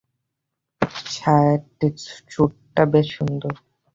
[2.27, 3.53] স্যুটটা বেশ সুন্দর।